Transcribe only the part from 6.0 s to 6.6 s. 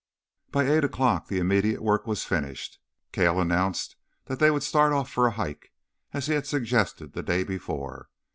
as he had